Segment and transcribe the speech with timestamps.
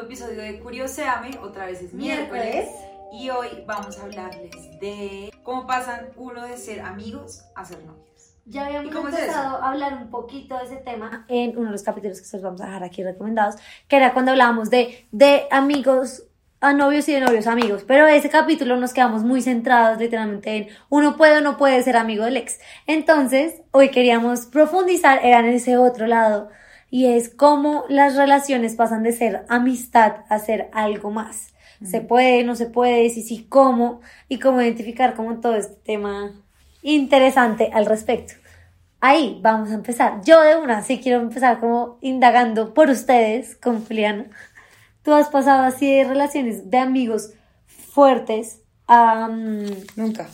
[0.00, 1.38] nuevo episodio de Curioseame.
[1.42, 2.44] Otra vez es miércoles.
[2.44, 2.68] Miércoles.
[3.12, 8.36] Y hoy vamos a hablarles de cómo pasan uno de ser amigos a ser novios.
[8.46, 11.66] Ya habíamos ¿Y cómo es empezado a hablar un poquito de ese tema en uno
[11.66, 13.56] de los capítulos que se los vamos a dejar aquí recomendados,
[13.88, 16.24] que era cuando hablábamos de, de amigos
[16.60, 17.84] a novios y de novios a amigos.
[17.86, 21.96] Pero ese capítulo nos quedamos muy centrados literalmente en uno puede o no puede ser
[21.96, 22.58] amigo del ex.
[22.86, 26.48] Entonces, hoy queríamos profundizar era en ese otro lado
[26.90, 31.54] y es cómo las relaciones pasan de ser amistad a ser algo más.
[31.82, 36.32] Se puede, no se puede, si sí, cómo, y cómo identificar como todo este tema
[36.82, 38.34] interesante al respecto.
[39.00, 40.20] Ahí vamos a empezar.
[40.22, 44.26] Yo de una sí quiero empezar como indagando por ustedes con Juliana.
[45.02, 47.32] Tú has pasado así de relaciones de amigos
[47.66, 50.28] fuertes a, mm, Nunca.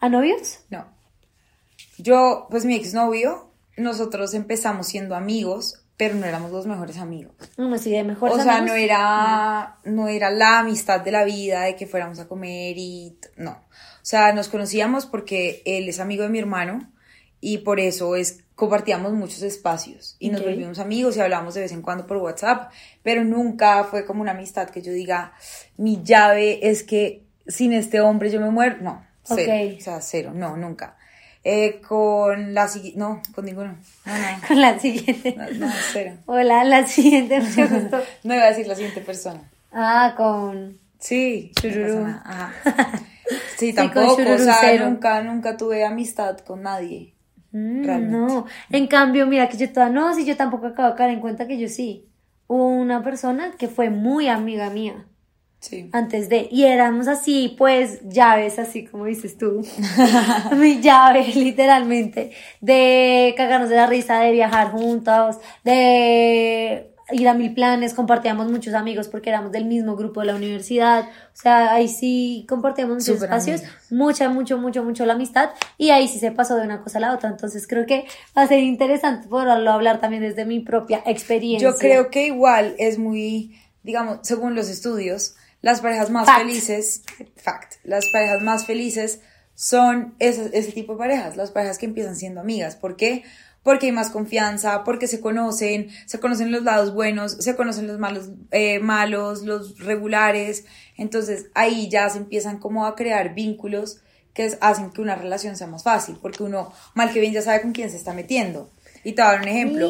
[0.00, 0.60] a novios.
[0.68, 0.84] No.
[1.98, 7.34] Yo, pues mi exnovio, nosotros empezamos siendo amigos, pero no éramos los mejores amigos.
[7.56, 8.76] Uno sí de mejores o sea, amigos.
[8.76, 13.16] no era, no era la amistad de la vida, de que fuéramos a comer y
[13.36, 13.52] no.
[13.52, 16.92] O sea, nos conocíamos porque él es amigo de mi hermano
[17.40, 20.46] y por eso es compartíamos muchos espacios y nos Ok.
[20.48, 22.70] volvimos amigos y hablamos de vez en cuando por WhatsApp,
[23.02, 25.32] pero nunca fue como una amistad que yo diga,
[25.76, 28.76] mi llave es que sin este hombre yo me muero.
[28.80, 29.52] No, cero.
[29.72, 29.78] Ok.
[29.78, 30.95] O sea, cero, no, nunca.
[31.48, 33.76] Eh, con la siguiente, no, con ninguno.
[34.04, 35.36] No, no, Con la siguiente.
[35.36, 35.72] no, no.
[36.26, 37.38] Hola, la siguiente.
[38.24, 39.48] No iba a decir la siguiente persona.
[39.72, 40.76] Ah, con...
[40.98, 42.04] Sí, Chururú.
[42.04, 42.52] ajá.
[43.58, 47.14] Sí, tampoco, o sea, nunca, nunca tuve amistad con nadie.
[47.52, 48.16] Mm, Realmente.
[48.16, 51.20] No, en cambio, mira que yo toda, no, sí, yo tampoco acabo de caer en
[51.20, 52.08] cuenta que yo sí.
[52.48, 55.06] Hubo una persona que fue muy amiga mía
[55.68, 55.90] Sí.
[55.92, 59.66] antes de, y éramos así, pues, llaves, así como dices tú.
[60.56, 62.30] Mi llave, literalmente,
[62.60, 68.74] de cagarnos de la risa, de viajar juntos, de ir a mil planes, compartíamos muchos
[68.74, 73.22] amigos porque éramos del mismo grupo de la universidad, o sea, ahí sí compartíamos muchos
[73.22, 76.98] espacios, mucha, mucho, mucho, mucho la amistad, y ahí sí se pasó de una cosa
[76.98, 80.60] a la otra, entonces creo que va a ser interesante poderlo hablar también desde mi
[80.60, 81.70] propia experiencia.
[81.70, 85.36] Yo creo que igual es muy, digamos, según los estudios,
[85.66, 86.38] las parejas más Fact.
[86.42, 87.02] felices,
[87.34, 89.18] fact, las parejas más felices
[89.56, 92.76] son ese, ese tipo de parejas, las parejas que empiezan siendo amigas.
[92.76, 93.24] ¿Por qué?
[93.64, 97.98] Porque hay más confianza, porque se conocen, se conocen los lados buenos, se conocen los
[97.98, 100.66] malos, eh, malos, los regulares.
[100.96, 104.02] Entonces ahí ya se empiezan como a crear vínculos
[104.34, 107.62] que hacen que una relación sea más fácil, porque uno mal que bien ya sabe
[107.62, 108.70] con quién se está metiendo.
[109.06, 109.88] Y te voy a dar un ejemplo.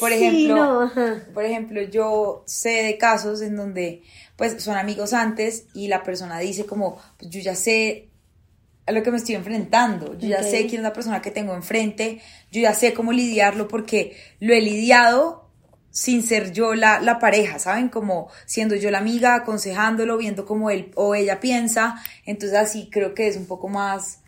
[0.00, 0.92] Por sí, ejemplo, no,
[1.34, 4.02] por ejemplo, yo sé de casos en donde
[4.34, 8.08] pues son amigos antes y la persona dice como, pues yo ya sé
[8.86, 11.54] a lo que me estoy enfrentando, yo ya sé quién es la persona que tengo
[11.54, 15.50] enfrente, yo ya sé cómo lidiarlo porque lo he lidiado
[15.90, 17.90] sin ser yo la, la pareja, ¿saben?
[17.90, 23.12] Como siendo yo la amiga, aconsejándolo, viendo cómo él o ella piensa, entonces así creo
[23.14, 24.20] que es un poco más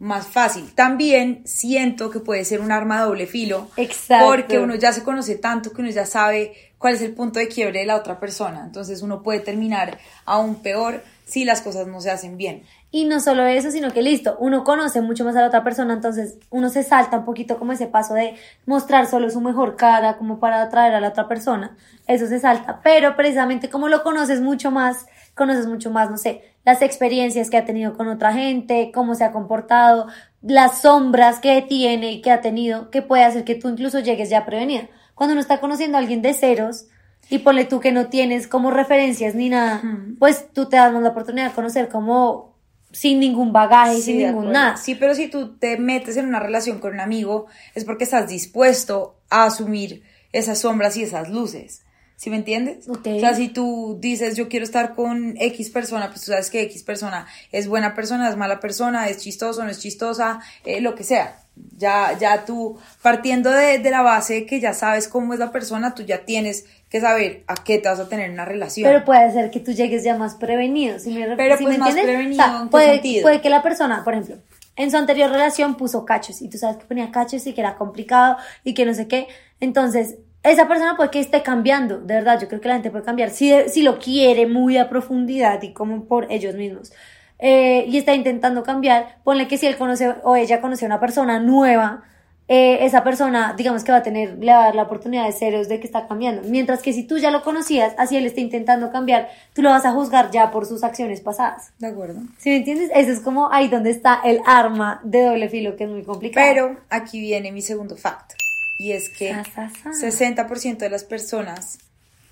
[0.00, 0.72] más fácil.
[0.74, 4.26] También siento que puede ser un arma de doble filo, Exacto.
[4.26, 7.48] porque uno ya se conoce tanto que uno ya sabe cuál es el punto de
[7.48, 8.62] quiebre de la otra persona.
[8.64, 12.62] Entonces uno puede terminar aún peor si las cosas no se hacen bien.
[12.90, 15.94] Y no solo eso, sino que listo, uno conoce mucho más a la otra persona,
[15.94, 18.34] entonces uno se salta un poquito como ese paso de
[18.66, 21.76] mostrar solo su mejor cara, como para atraer a la otra persona.
[22.08, 22.80] Eso se salta.
[22.82, 27.56] Pero precisamente como lo conoces mucho más, conoces mucho más, no sé, las experiencias que
[27.56, 30.06] ha tenido con otra gente, cómo se ha comportado,
[30.42, 34.30] las sombras que tiene y que ha tenido, que puede hacer que tú incluso llegues
[34.30, 34.88] ya prevenida.
[35.14, 36.86] Cuando uno está conociendo a alguien de ceros,
[37.28, 39.82] y ponle tú que no tienes como referencias ni nada,
[40.18, 42.56] pues tú te das la oportunidad de conocer como
[42.90, 44.76] sin ningún bagaje, y sin ningún nada.
[44.76, 48.28] Sí, pero si tú te metes en una relación con un amigo es porque estás
[48.28, 50.02] dispuesto a asumir
[50.32, 51.84] esas sombras y esas luces.
[52.20, 52.86] ¿Sí me entiendes?
[52.86, 53.06] Ok.
[53.16, 56.60] O sea, si tú dices yo quiero estar con X persona, pues tú sabes que
[56.64, 60.94] X persona es buena persona, es mala persona, es chistoso, no es chistosa, eh, lo
[60.94, 61.38] que sea.
[61.78, 65.94] Ya, ya tú, partiendo de, de la base que ya sabes cómo es la persona,
[65.94, 68.86] tú ya tienes que saber a qué te vas a tener en una relación.
[68.86, 70.98] Pero puede ser que tú llegues ya más prevenido.
[70.98, 72.16] Si me, Pero, si pues, me más entiendes?
[72.16, 73.22] prevenido, ¿en qué puede, sentido?
[73.22, 74.36] puede que la persona, por ejemplo,
[74.76, 77.76] en su anterior relación puso cachos y tú sabes que ponía cachos y que era
[77.76, 79.26] complicado y que no sé qué.
[79.58, 83.04] Entonces, esa persona puede que esté cambiando, de verdad, yo creo que la gente puede
[83.04, 86.92] cambiar si, si lo quiere muy a profundidad y como por ellos mismos.
[87.38, 91.00] Eh, y está intentando cambiar, ponle que si él conoce o ella conoce a una
[91.00, 92.04] persona nueva,
[92.52, 95.32] eh, esa persona, digamos que va a tener, le va a dar la oportunidad de
[95.32, 96.42] ceros de que está cambiando.
[96.48, 99.86] Mientras que si tú ya lo conocías, así él está intentando cambiar, tú lo vas
[99.86, 101.72] a juzgar ya por sus acciones pasadas.
[101.78, 102.20] De acuerdo.
[102.38, 102.90] ¿Sí me entiendes?
[102.92, 106.46] Eso es como ahí donde está el arma de doble filo, que es muy complicado.
[106.46, 108.39] Pero aquí viene mi segundo fact.
[108.80, 109.90] Y es que Sa, sa, sa.
[109.90, 111.80] 60% de las personas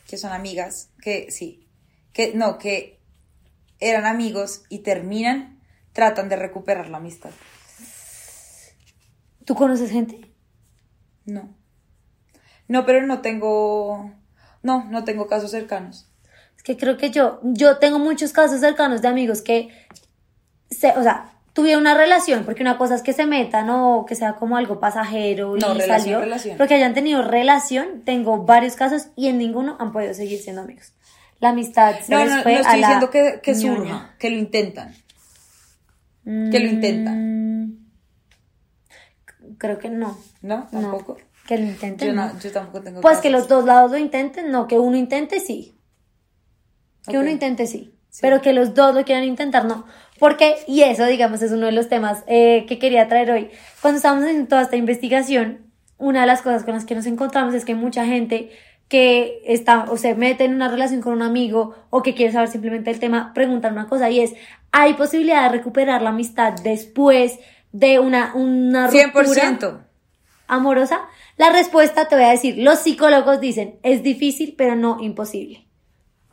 [0.07, 1.69] que son amigas, que sí,
[2.15, 3.03] que no, que
[3.81, 5.61] eran amigos y terminan,
[5.93, 7.33] tratan de recuperar la amistad.
[9.45, 10.23] ¿Tú conoces gente?
[11.27, 11.55] No.
[12.67, 14.11] No, pero no tengo,
[14.63, 16.11] no, no tengo casos cercanos.
[16.57, 19.69] Es que creo que yo, yo tengo muchos casos cercanos de amigos que,
[20.71, 24.15] se, o sea, tuvieron una relación, porque una cosa es que se metan o que
[24.15, 26.57] sea como algo pasajero y No, relación, salió, relación.
[26.57, 30.63] pero que hayan tenido relación, tengo varios casos y en ninguno han podido seguir siendo
[30.63, 30.93] amigos.
[31.41, 33.77] La amistad se No, les no, no fue a estoy la diciendo que, ñoña.
[33.77, 34.95] surja, que lo intentan.
[36.25, 37.65] que lo intentan.
[37.65, 37.89] Mm,
[39.59, 40.17] Creo que no.
[40.41, 40.69] ¿No?
[40.71, 40.81] No.
[40.81, 41.17] Tampoco.
[41.49, 42.09] Que lo intenten.
[42.09, 42.33] Yo, no.
[42.33, 45.41] no, yo tampoco tengo Pues que los dos lados lo intenten, no, que uno intente
[45.41, 45.77] sí.
[47.09, 47.98] Que uno intente sí.
[48.21, 49.85] Pero que los dos lo quieran intentar, no.
[50.19, 53.51] Porque, y eso, digamos, es uno de los temas eh, que quería traer hoy.
[53.81, 57.55] Cuando estábamos haciendo toda esta investigación, una de las cosas con las que nos encontramos
[57.55, 58.51] es que mucha gente
[58.89, 62.49] que está o se mete en una relación con un amigo o que quiere saber
[62.49, 64.33] simplemente el tema, preguntan una cosa y es,
[64.73, 67.39] ¿hay posibilidad de recuperar la amistad después
[67.73, 69.59] de una, una ruptura?
[69.59, 69.79] 100%.
[70.47, 71.03] amorosa?
[71.37, 75.67] La respuesta te voy a decir, los psicólogos dicen, es difícil, pero no imposible.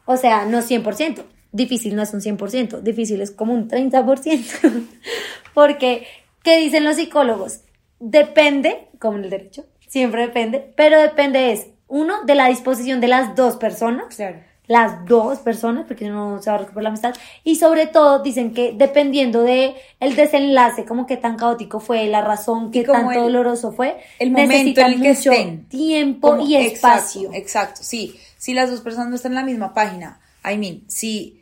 [0.05, 1.23] O sea, no 100%.
[1.55, 4.87] Difícil no es un 100%, difícil es como un 30%.
[5.53, 6.05] Porque,
[6.43, 7.61] ¿qué dicen los psicólogos?
[7.99, 13.07] Depende, como en el derecho, siempre depende, pero depende es, uno, de la disposición de
[13.07, 14.39] las dos personas, Claro.
[14.67, 17.15] las dos personas, porque no se va a recuperar la amistad,
[17.45, 22.19] y sobre todo dicen que dependiendo de el desenlace, como que tan caótico fue, la
[22.21, 25.65] razón, como tanto el- doloroso fue, el momento en el que mucho estén.
[25.69, 27.29] tiempo Como- y espacio.
[27.31, 28.19] Exacto, exacto, sí.
[28.37, 31.41] Si las dos personas no están en la misma página, I mean, si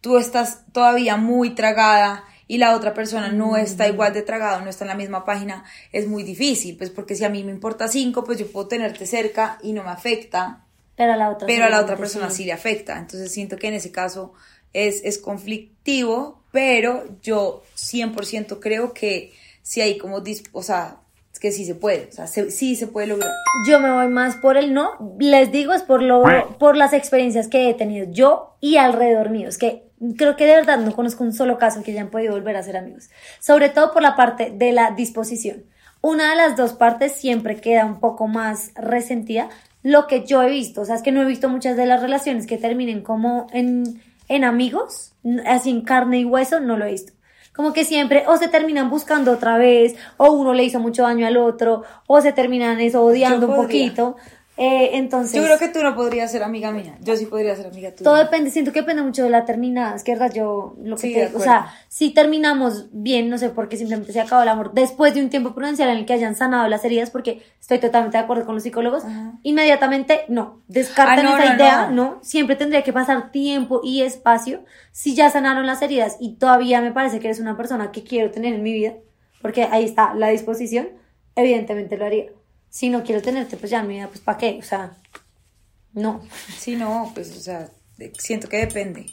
[0.00, 4.68] tú estás todavía muy tragada y la otra persona no está igual de tragada, no
[4.70, 7.86] está en la misma página, es muy difícil, pues porque si a mí me importa
[7.88, 10.64] cinco, pues yo puedo tenerte cerca y no me afecta,
[10.96, 12.98] Pero a la otra, pero a la otra seguramente persona sí le afecta.
[12.98, 14.32] Entonces siento que en ese caso
[14.72, 19.32] es, es conflictivo, pero yo 100% creo que
[19.62, 20.96] sí hay como, dis- o sea,
[21.32, 23.30] es que sí se puede, o sea, se- sí se puede lograr.
[23.68, 25.16] Yo me voy más por el no.
[25.20, 26.22] Les digo, es por lo,
[26.58, 29.48] por las experiencias que he tenido yo y alrededor mío.
[29.48, 29.84] Es que
[30.16, 32.76] creo que de verdad no conozco un solo caso que hayan podido volver a ser
[32.76, 33.10] amigos.
[33.38, 35.64] Sobre todo por la parte de la disposición.
[36.02, 39.50] Una de las dos partes siempre queda un poco más resentida.
[39.82, 42.00] Lo que yo he visto, o sea, es que no he visto muchas de las
[42.00, 45.12] relaciones que terminen como en, en amigos,
[45.46, 47.12] así en carne y hueso, no lo he visto.
[47.54, 51.26] Como que siempre o se terminan buscando otra vez, o uno le hizo mucho daño
[51.26, 54.16] al otro, o se terminan eso odiando un poquito.
[54.62, 56.94] Eh, entonces, Yo creo que tú no podrías ser amiga mía.
[57.00, 58.04] Yo sí podría ser amiga tuya.
[58.04, 59.96] todo depende, siento que depende mucho de la terminada.
[59.96, 63.38] Es que, verdad, yo lo que Sí, te digo, o sea, si terminamos bien, no
[63.38, 66.04] sé por qué simplemente se acabó el amor, después de un tiempo prudencial en el
[66.04, 69.32] que hayan sanado las heridas, porque estoy totalmente de acuerdo con los psicólogos, Ajá.
[69.44, 71.92] inmediatamente no, descartan Ah, no, esa no, idea, no.
[72.16, 72.18] no.
[72.22, 74.62] siempre tendría que pasar tiempo y espacio.
[74.92, 78.30] Si ya sanaron las heridas y todavía me parece que eres una persona que quiero
[78.30, 78.92] tener en mi vida,
[79.40, 80.88] porque ahí está la disposición,
[81.34, 82.26] evidentemente lo haría.
[82.70, 84.56] Si no quiero tenerte, pues ya en mi vida, pues ¿para qué?
[84.58, 84.92] O sea,
[85.92, 86.22] no.
[86.56, 87.68] Sí, no, pues, o sea,
[88.18, 89.06] siento que depende.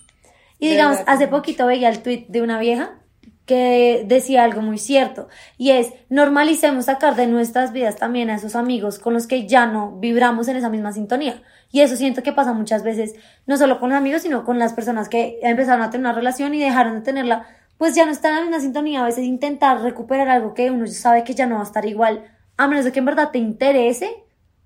[0.60, 3.00] Y De digamos, verdad, hace como- poquito veía el tweet de una vieja
[3.46, 8.55] que decía algo muy cierto y es normalicemos sacar de nuestras vidas también a esos
[8.58, 11.41] amigos con los que ya no vibramos en esa misma sintonía.
[11.72, 13.15] Y eso siento que pasa muchas veces,
[13.46, 16.53] no solo con los amigos, sino con las personas que empezaron a tener una relación
[16.55, 19.01] y dejaron de tenerla, pues ya no están en la misma sintonía.
[19.01, 22.25] A veces intentar recuperar algo que uno sabe que ya no va a estar igual,
[22.58, 24.10] a menos de que en verdad te interese,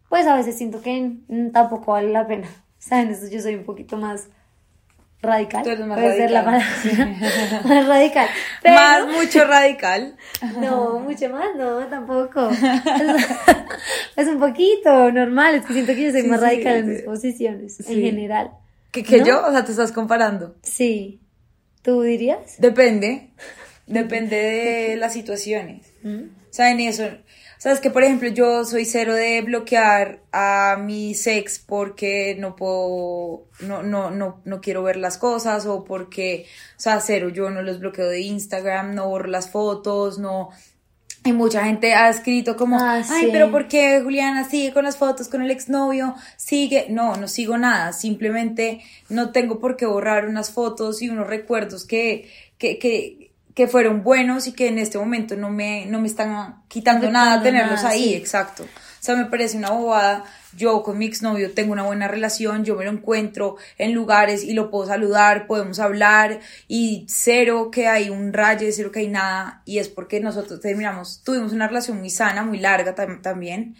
[0.10, 2.48] pues a veces siento que mm, tampoco vale la pena.
[2.80, 3.10] ¿Saben?
[3.12, 4.28] Eso yo soy un poquito más
[5.22, 5.64] radical.
[5.64, 6.72] Tú eres más Puede ser la radical.
[6.98, 7.62] palabra.
[7.66, 8.28] más radical.
[8.64, 10.16] Pero, Más, mucho radical.
[10.60, 12.50] no, mucho más, no, tampoco.
[12.50, 12.60] Es,
[14.16, 16.86] es un poquito normal, es que siento que yo soy Sí, más sí, radical en
[16.86, 16.92] sí.
[16.92, 18.02] mis posiciones, en Sí.
[18.02, 18.52] general.
[18.92, 19.26] ¿Que, que ¿No?
[19.26, 19.46] yo?
[19.48, 20.56] O sea, te estás comparando.
[20.64, 21.22] Sí.
[21.84, 22.56] ¿Tú dirías?
[22.60, 23.30] Depende.
[23.88, 25.92] Depende de las situaciones.
[26.04, 26.24] ¿Mm?
[26.50, 27.04] ¿Saben eso?
[27.62, 33.44] Sabes que, por ejemplo, yo soy cero de bloquear a mi ex porque no puedo,
[33.60, 37.62] no, no, no, no quiero ver las cosas o porque, o sea, cero, yo no
[37.62, 40.50] los bloqueo de Instagram, no borro las fotos, no.
[41.24, 44.98] Y mucha gente ha escrito como, Ah, ay, pero ¿por qué Juliana sigue con las
[44.98, 46.16] fotos con el exnovio?
[46.38, 51.28] Sigue, no, no sigo nada, simplemente no tengo por qué borrar unas fotos y unos
[51.28, 52.28] recuerdos que,
[52.58, 53.21] que, que,
[53.56, 57.12] que fueron buenos y que en este momento no me, no me están quitando Afectando
[57.12, 58.14] nada tenerlos nada, ahí, sí.
[58.16, 58.64] exacto.
[58.64, 60.24] O sea, me parece una bobada.
[60.56, 64.54] Yo con mi exnovio tengo una buena relación, yo me lo encuentro en lugares y
[64.54, 69.64] lo puedo saludar, podemos hablar y cero que hay un raye, cero que hay nada
[69.66, 73.76] y es porque nosotros terminamos, tuvimos una relación muy sana, muy larga tam- también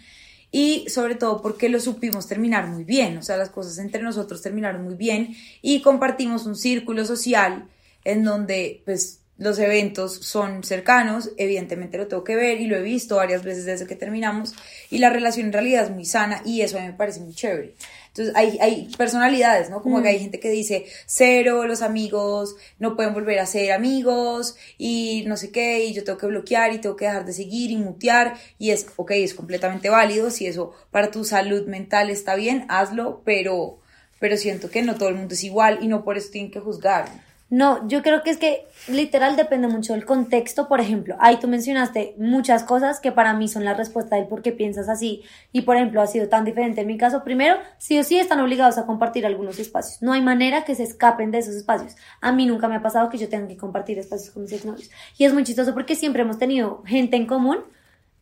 [0.50, 4.40] y sobre todo porque lo supimos terminar muy bien, o sea, las cosas entre nosotros
[4.42, 7.68] terminaron muy bien y compartimos un círculo social
[8.04, 12.82] en donde pues los eventos son cercanos, evidentemente lo tengo que ver y lo he
[12.82, 14.54] visto varias veces desde que terminamos
[14.90, 17.34] y la relación en realidad es muy sana y eso a mí me parece muy
[17.34, 17.74] chévere.
[18.08, 19.80] Entonces hay, hay personalidades, ¿no?
[19.80, 24.54] Como que hay gente que dice, cero, los amigos no pueden volver a ser amigos
[24.76, 27.70] y no sé qué, y yo tengo que bloquear y tengo que dejar de seguir
[27.70, 32.34] y mutear y es, ok, es completamente válido, si eso para tu salud mental está
[32.34, 33.78] bien, hazlo, pero,
[34.20, 36.60] pero siento que no todo el mundo es igual y no por eso tienen que
[36.60, 37.31] juzgar.
[37.52, 40.68] No, yo creo que es que literal depende mucho del contexto.
[40.68, 44.40] Por ejemplo, ahí tú mencionaste muchas cosas que para mí son la respuesta del por
[44.40, 45.22] qué piensas así.
[45.52, 47.22] Y por ejemplo, ha sido tan diferente en mi caso.
[47.24, 50.00] Primero, sí o sí están obligados a compartir algunos espacios.
[50.00, 51.94] No hay manera que se escapen de esos espacios.
[52.22, 54.90] A mí nunca me ha pasado que yo tenga que compartir espacios con mis exnovios.
[55.18, 57.58] Y es muy chistoso porque siempre hemos tenido gente en común.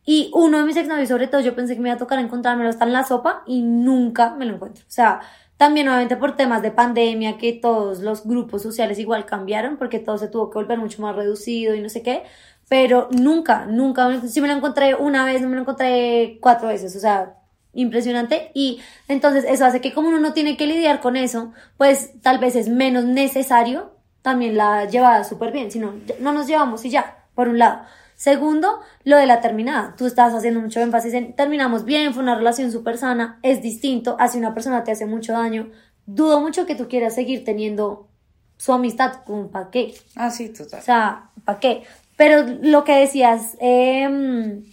[0.05, 2.69] Y uno de mis exnovios, sobre todo, yo pensé que me iba a tocar encontrármelo
[2.69, 4.83] hasta en la sopa y nunca me lo encuentro.
[4.83, 5.21] O sea,
[5.61, 10.17] también obviamente por temas de pandemia, que todos los grupos sociales igual cambiaron, porque todo
[10.17, 12.23] se tuvo que volver mucho más reducido y no sé qué.
[12.67, 16.95] Pero nunca, nunca, si me lo encontré una vez, no me lo encontré cuatro veces,
[16.95, 17.35] o sea,
[17.75, 18.49] impresionante.
[18.55, 22.39] Y entonces eso hace que como uno no tiene que lidiar con eso, pues tal
[22.39, 23.91] vez es menos necesario
[24.23, 27.81] también la llevada súper bien, sino no nos llevamos y ya, por un lado.
[28.21, 29.95] Segundo, lo de la terminada.
[29.97, 34.15] Tú estás haciendo mucho énfasis en terminamos bien, fue una relación súper sana, es distinto,
[34.19, 35.71] hace una persona te hace mucho daño.
[36.05, 38.09] Dudo mucho que tú quieras seguir teniendo
[38.57, 39.95] su amistad con ¿para qué?
[40.15, 40.81] Ah, sí, total.
[40.81, 41.81] O sea, ¿para qué?
[42.15, 44.65] Pero lo que decías em,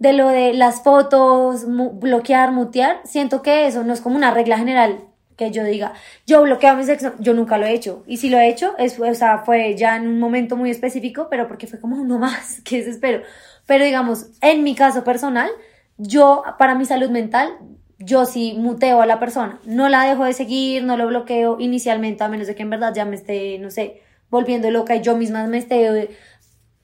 [0.00, 4.58] de lo de las fotos, bloquear, mutear, siento que eso no es como una regla
[4.58, 5.04] general
[5.44, 5.92] que yo diga,
[6.26, 8.02] yo bloqueo a mis ex, yo nunca lo he hecho.
[8.06, 11.28] Y si lo he hecho, es, o sea, fue ya en un momento muy específico,
[11.30, 13.22] pero porque fue como uno más, que desespero.
[13.66, 15.50] Pero digamos, en mi caso personal,
[15.96, 17.56] yo, para mi salud mental,
[17.98, 19.60] yo sí muteo a la persona.
[19.64, 22.92] No la dejo de seguir, no lo bloqueo inicialmente, a menos de que en verdad
[22.94, 26.08] ya me esté, no sé, volviendo loca y yo misma me esté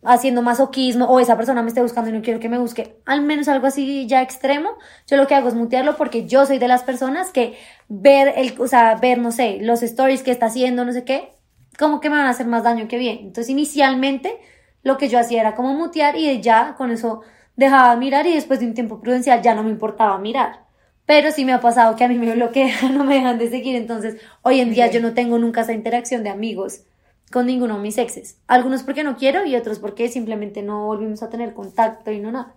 [0.04, 3.22] haciendo masoquismo o esa persona me esté buscando y no quiero que me busque, al
[3.22, 4.70] menos algo así ya extremo,
[5.06, 7.56] yo lo que hago es mutearlo porque yo soy de las personas que
[7.88, 11.32] ver el, o sea, ver, no sé, los stories que está haciendo, no sé qué,
[11.78, 13.18] como que me van a hacer más daño que bien.
[13.20, 14.38] Entonces, inicialmente,
[14.82, 17.22] lo que yo hacía era como mutear y ya con eso
[17.56, 20.64] dejaba mirar y después de un tiempo prudencial ya no me importaba mirar.
[21.06, 23.76] Pero sí me ha pasado que a mí me bloquean, no me dejan de seguir,
[23.76, 26.82] entonces hoy en día yo no tengo nunca esa interacción de amigos
[27.30, 28.36] con ninguno de mis exes.
[28.46, 32.32] Algunos porque no quiero y otros porque simplemente no volvimos a tener contacto y no
[32.32, 32.54] nada.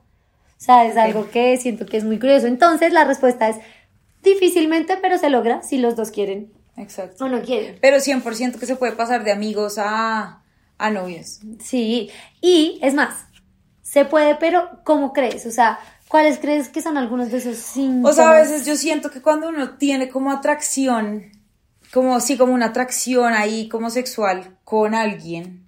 [0.62, 2.48] O sea, es algo que siento que es muy curioso.
[2.48, 3.58] Entonces, la respuesta es
[4.22, 6.52] difícilmente, pero se logra si los dos quieren.
[6.78, 7.26] Exacto.
[7.26, 7.78] O no quieren.
[7.82, 10.44] Pero 100% que se puede pasar de amigos a,
[10.78, 11.40] a novios.
[11.60, 12.12] Sí.
[12.42, 13.26] Y es más,
[13.82, 15.46] se puede, pero ¿cómo crees?
[15.46, 18.14] O sea, ¿cuáles crees que son algunos de esos síntomas?
[18.14, 21.32] O sea, a veces yo siento que cuando uno tiene como atracción
[21.94, 25.68] como sí, como una atracción ahí como sexual con alguien,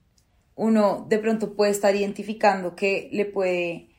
[0.56, 3.90] uno de pronto puede estar identificando que le puede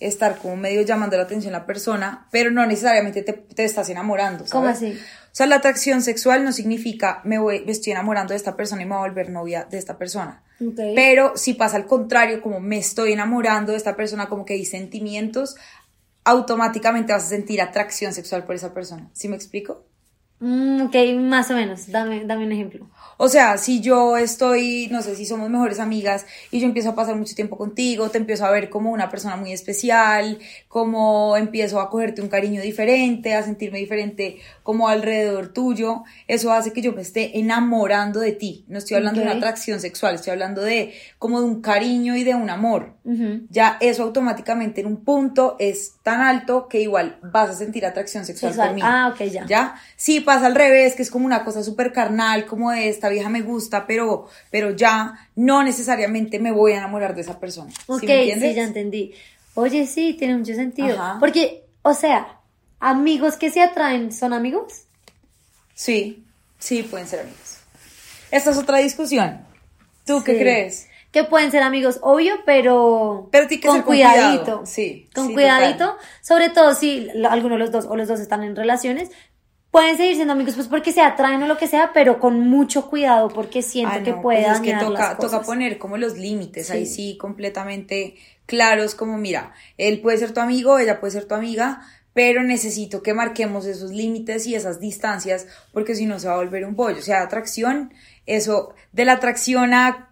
[0.00, 4.46] estar como medio llamando la atención a la persona, pero no necesariamente te, estás enamorando.
[4.46, 4.52] ¿sabes?
[4.52, 4.92] ¿Cómo así?
[4.92, 8.82] O sea, la atracción sexual no significa me, voy, me estoy enamorando de esta persona
[8.82, 10.42] y me voy a volver novia de esta persona.
[10.94, 14.64] Pero si pasa al contrario, como me estoy enamorando de esta persona, como que hay
[14.64, 15.56] sentimientos,
[16.22, 19.10] automáticamente vas a sentir atracción sexual por esa persona.
[19.12, 19.84] ¿Sí me explico?
[20.46, 21.90] Mm, ok, más o menos.
[21.90, 22.86] Dame, dame un ejemplo.
[23.16, 26.94] O sea, si yo estoy, no sé, si somos mejores amigas y yo empiezo a
[26.94, 31.80] pasar mucho tiempo contigo, te empiezo a ver como una persona muy especial, como empiezo
[31.80, 36.92] a cogerte un cariño diferente, a sentirme diferente como alrededor tuyo, eso hace que yo
[36.92, 38.66] me esté enamorando de ti.
[38.68, 42.24] No estoy hablando de una atracción sexual, estoy hablando de como de un cariño y
[42.24, 42.94] de un amor.
[43.50, 48.24] Ya eso automáticamente en un punto es tan alto que igual vas a sentir atracción
[48.24, 48.80] sexual, por mí.
[48.82, 49.46] Ah, ok, ya.
[49.46, 53.08] Ya, sí pasa al revés, que es como una cosa súper carnal, como de esta
[53.08, 57.72] vieja me gusta, pero, pero ya no necesariamente me voy a enamorar de esa persona.
[57.86, 59.14] Ok, ¿sí, ya entendí.
[59.54, 60.98] Oye, sí, tiene mucho sentido.
[61.20, 62.40] Porque, o sea,
[62.80, 64.86] amigos que se atraen, ¿son amigos?
[65.74, 66.24] Sí,
[66.58, 67.58] sí, pueden ser amigos.
[68.32, 69.40] Esta es otra discusión.
[70.04, 70.88] ¿Tú qué crees?
[71.14, 74.66] que pueden ser amigos, obvio, pero, pero que con cuidadito.
[74.66, 75.08] Sí.
[75.14, 79.12] Con cuidadito, sobre todo si alguno de los dos o los dos están en relaciones,
[79.74, 82.88] pueden seguir siendo amigos pues porque se atraen o lo que sea, pero con mucho
[82.88, 86.86] cuidado porque siento que puede pues es que toca, toca poner como los límites ahí
[86.86, 88.14] sí completamente
[88.46, 91.80] claros como mira, él puede ser tu amigo, ella puede ser tu amiga,
[92.12, 96.36] pero necesito que marquemos esos límites y esas distancias porque si no se va a
[96.36, 97.92] volver un bollo, o sea, atracción,
[98.26, 100.10] eso de la atracción a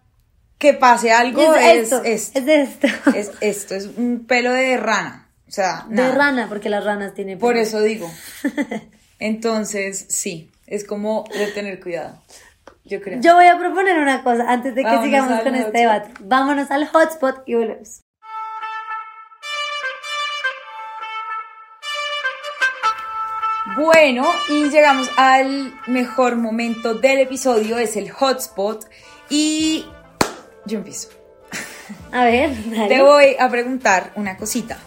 [0.58, 2.88] que pase algo es, esto, es, esto.
[3.14, 5.28] Es esto, es un pelo de rana.
[5.46, 6.14] O sea, De nada.
[6.16, 7.38] rana, porque las ranas tienen...
[7.38, 7.68] Por pelos.
[7.68, 8.10] eso digo.
[9.24, 12.20] Entonces, sí, es como de tener cuidado.
[12.84, 13.20] Yo creo.
[13.20, 15.80] Yo voy a proponer una cosa antes de que Vámonos sigamos con este hotspot.
[15.80, 16.10] debate.
[16.24, 18.00] Vámonos al hotspot y volvemos.
[23.76, 28.84] Bueno, y llegamos al mejor momento del episodio, es el hotspot.
[29.30, 29.86] Y
[30.66, 31.10] yo empiezo.
[32.10, 32.88] A ver, dale.
[32.88, 34.78] Te voy a preguntar una cosita.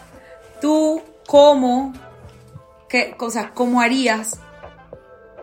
[0.60, 1.94] ¿Tú cómo,
[2.88, 4.40] qué cosa, cómo harías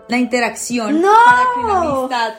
[0.08, 1.14] la interacción ¡No!
[1.26, 2.34] para que una amistad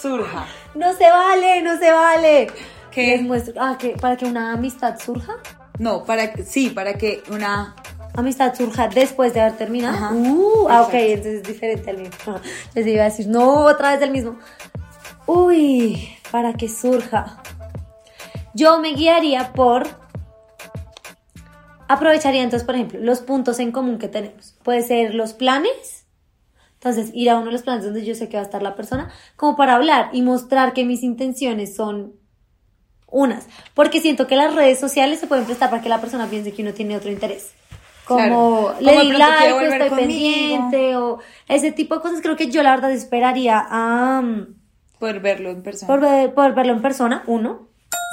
[0.00, 0.46] surja?
[0.74, 2.46] No se vale, no se vale.
[2.90, 3.06] ¿Qué?
[3.08, 3.54] Les muestro.
[3.60, 5.36] Ah, que para que una amistad surja.
[5.78, 7.76] No, para que, sí, para que una
[8.18, 9.96] Amistad surja después de haber terminado.
[9.96, 10.12] Ajá.
[10.12, 12.40] Uh, ah, ok, entonces es diferente al mismo.
[12.74, 14.36] Les iba a decir, no, otra vez el mismo.
[15.26, 17.40] Uy, para que surja.
[18.54, 19.86] Yo me guiaría por.
[21.88, 24.56] Aprovecharía entonces, por ejemplo, los puntos en común que tenemos.
[24.62, 26.06] Puede ser los planes.
[26.74, 28.76] Entonces, ir a uno de los planes donde yo sé que va a estar la
[28.76, 32.12] persona, como para hablar y mostrar que mis intenciones son
[33.10, 33.46] unas.
[33.74, 36.62] Porque siento que las redes sociales se pueden prestar para que la persona piense que
[36.62, 37.52] uno tiene otro interés.
[38.04, 38.74] Como Claro.
[38.80, 39.96] le di like, o estoy conmigo.
[39.96, 41.18] pendiente, o
[41.48, 42.20] ese tipo de cosas.
[42.22, 44.54] Creo que yo la verdad esperaría a mm,
[44.98, 45.88] poder verlo en persona.
[46.34, 47.68] poder verlo en persona, uno.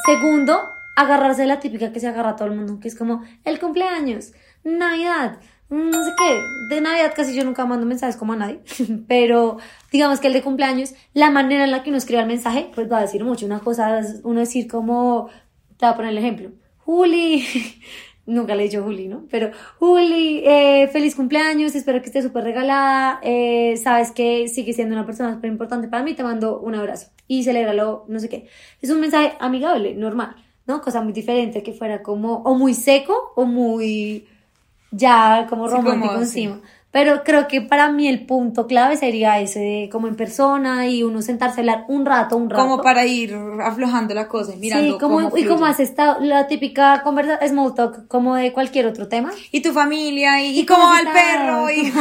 [0.06, 0.60] Segundo,
[0.96, 4.34] agarrarse la típica que se agarra todo el mundo, que es como el cumpleaños,
[4.64, 6.76] Navidad, no sé qué.
[6.76, 8.60] De Navidad casi yo nunca mando mensajes como a nadie,
[9.08, 9.58] pero
[9.92, 12.92] digamos que el de cumpleaños, la manera en la que uno escribe el mensaje, pues
[12.92, 13.46] va a decir mucho.
[13.46, 15.30] Una cosa es uno decir como,
[15.78, 17.46] te voy a poner el ejemplo, Juli,
[18.26, 19.26] nunca le he dicho Juli, ¿no?
[19.30, 24.96] Pero Juli, eh, feliz cumpleaños, espero que estés súper regalada, eh, sabes que sigue siendo
[24.96, 28.48] una persona súper importante para mí, te mando un abrazo y celébralo, no sé qué.
[28.82, 30.36] Es un mensaje amigable, normal,
[30.68, 30.82] ¿no?
[30.82, 34.28] Cosa muy diferente que fuera como o muy seco o muy
[34.92, 36.62] ya como Sí, romántico como, encima.
[36.96, 41.04] Pero creo que para mí el punto clave sería ese de como en persona y
[41.04, 42.64] uno sentarse a hablar un rato, un rato.
[42.64, 46.48] Como para ir aflojando la cosa mirando sí, como, cómo y como has estado, la
[46.48, 49.32] típica conversa, small talk, como de cualquier otro tema.
[49.52, 51.92] Y tu familia, y, ¿Y y cómo cómo va el perro, y,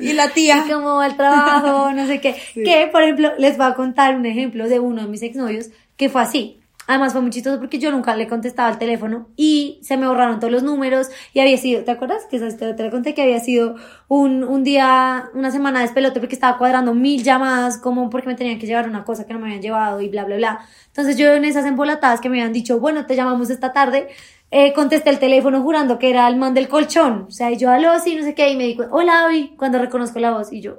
[0.10, 0.64] y la tía.
[0.64, 2.36] Y como al trabajo, no sé qué.
[2.54, 2.62] Sí.
[2.62, 6.08] Que, por ejemplo, les voy a contar un ejemplo de uno de mis exnovios que
[6.08, 6.59] fue así.
[6.90, 10.40] Además fue muy chistoso porque yo nunca le contestaba al teléfono y se me borraron
[10.40, 12.26] todos los números y había sido, ¿te acuerdas?
[12.28, 13.76] Que esa te la conté que había sido
[14.08, 18.34] un, un día, una semana de despelote porque estaba cuadrando mil llamadas como porque me
[18.34, 20.66] tenían que llevar una cosa que no me habían llevado y bla, bla, bla.
[20.88, 24.08] Entonces yo en esas embolatadas que me habían dicho, bueno, te llamamos esta tarde,
[24.50, 27.26] eh, contesté el teléfono jurando que era el man del colchón.
[27.28, 29.78] O sea, y yo, aló, sí, no sé qué, y me dijo, hola, Abby, cuando
[29.78, 30.78] reconozco la voz y yo,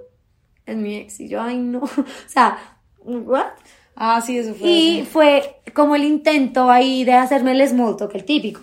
[0.65, 1.79] es mi ex y yo, ay, no.
[1.87, 2.57] O sea,
[3.05, 3.45] ¿what?
[3.95, 4.67] Ah, sí, eso fue.
[4.67, 5.09] Y así.
[5.09, 8.61] fue como el intento ahí de hacerme el small talk, el típico.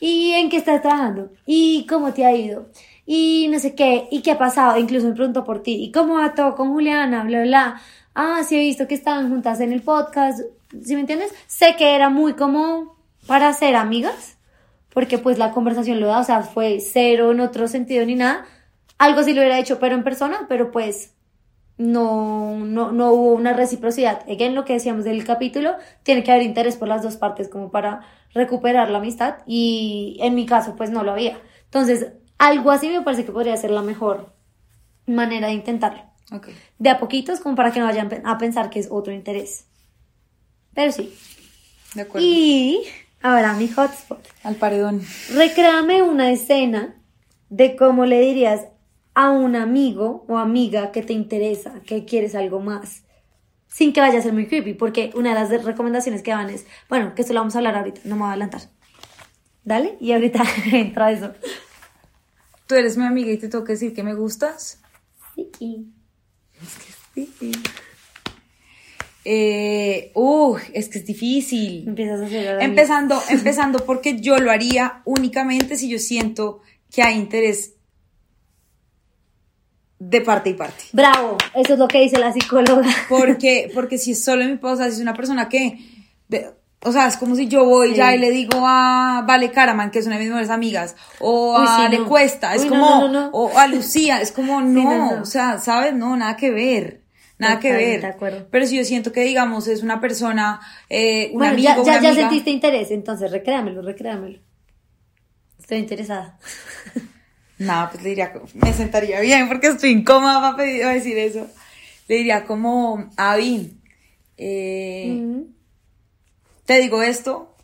[0.00, 1.30] ¿Y en qué estás trabajando?
[1.46, 2.68] ¿Y cómo te ha ido?
[3.06, 4.78] Y no sé qué, ¿y qué ha pasado?
[4.78, 5.82] Incluso me preguntó por ti.
[5.82, 7.24] ¿Y cómo va todo con Juliana?
[7.24, 7.80] Bla, bla, bla.
[8.14, 10.40] Ah, sí he visto que estaban juntas en el podcast.
[10.84, 11.32] ¿Sí me entiendes?
[11.46, 14.38] Sé que era muy como para ser amigas,
[14.92, 18.46] porque pues la conversación lo da, o sea, fue cero en otro sentido ni nada.
[18.98, 21.12] Algo sí lo hubiera hecho, pero en persona, pero pues
[21.78, 24.22] no, no, no hubo una reciprocidad.
[24.26, 27.70] En lo que decíamos del capítulo, tiene que haber interés por las dos partes como
[27.70, 28.00] para
[28.32, 31.38] recuperar la amistad y en mi caso pues no lo había.
[31.64, 32.08] Entonces,
[32.38, 34.32] algo así me parece que podría ser la mejor
[35.06, 36.02] manera de intentarlo.
[36.32, 39.66] Ok, De a poquitos como para que no vayan a pensar que es otro interés.
[40.74, 41.14] Pero sí.
[41.94, 42.26] de acuerdo.
[42.26, 42.82] Y
[43.22, 44.26] ahora mi hotspot.
[44.42, 45.02] Al paredón.
[45.32, 46.96] Recréame una escena
[47.48, 48.66] de cómo le dirías
[49.16, 53.02] a un amigo o amiga que te interesa, que quieres algo más,
[53.66, 56.66] sin que vaya a ser muy creepy, porque una de las recomendaciones que dan es,
[56.90, 58.60] bueno, que esto lo vamos a hablar ahorita, no me voy a adelantar.
[59.64, 61.32] Dale, y ahorita entra eso.
[62.66, 64.82] Tú eres mi amiga y te tengo que decir que me gustas.
[65.34, 65.90] Sí.
[67.14, 67.52] Sí.
[69.24, 71.88] Eh, uh, es que es difícil.
[71.88, 77.02] Empiezas a hacer ahora Empezando, empezando porque yo lo haría únicamente si yo siento que
[77.02, 77.75] hay interés
[79.98, 80.84] de parte y parte.
[80.92, 82.88] Bravo, eso es lo que dice la psicóloga.
[83.08, 85.78] Porque, porque si es solo mi esposa, si es una persona que,
[86.28, 86.50] de-
[86.82, 87.94] o sea, es como si yo voy Sí.
[87.96, 91.58] ya y le digo a Vale Caraman, que es una de mis mejores amigas, o
[91.58, 92.06] Uy, a sí, Le no.
[92.08, 95.94] Cuesta, es Uy, como, no, no, o a Lucía, es como, no, o sea, ¿sabes?
[95.94, 97.02] No, nada que ver.
[97.38, 98.00] Nada que ver.
[98.02, 98.46] de acuerdo.
[98.50, 101.82] Pero si yo siento que, digamos, es una persona, eh, un bueno, amigo, ya, ya,
[101.82, 104.38] una ya amiga, sentiste interés, entonces recréamelo, recréamelo.
[105.58, 106.38] Estoy interesada.
[107.58, 111.46] Nada, pues le diría, me sentaría bien porque estoy incómoda para pedir, para decir eso.
[112.08, 113.78] Le diría como, Avi,
[114.36, 115.42] eh, Mm.
[116.66, 117.54] te digo esto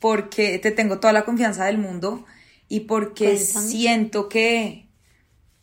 [0.00, 2.24] porque te tengo toda la confianza del mundo
[2.68, 3.66] y porque Cuéntame.
[3.66, 4.86] siento que,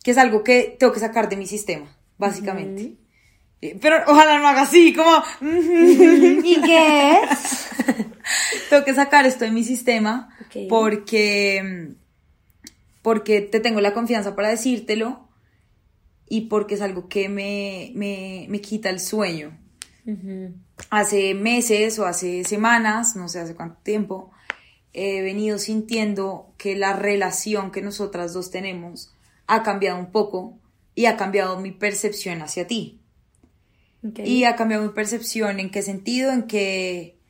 [0.02, 2.94] que es algo que tengo que sacar de mi sistema, básicamente.
[3.62, 5.10] Eh, Pero ojalá no haga así, como...
[5.40, 7.68] ¿Y qué es?
[8.70, 10.34] tengo que sacar esto de mi sistema
[10.68, 11.94] porque,
[13.06, 15.28] porque te tengo la confianza para decírtelo
[16.28, 19.56] y porque es algo que me, me, me quita el sueño.
[20.04, 20.54] Ujú.
[20.90, 24.32] Hace meses o hace semanas, no sé hace cuánto tiempo,
[24.92, 29.14] he venido sintiendo que la relación que nosotras dos tenemos
[29.46, 30.58] ha cambiado un poco
[30.96, 33.02] y ha cambiado mi percepción hacia ti.
[34.02, 34.18] Ok.
[34.24, 37.20] Y ha cambiado mi percepción en qué sentido, en que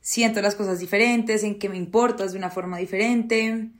[0.00, 3.70] siento las cosas diferentes, en que me importas de una forma diferente,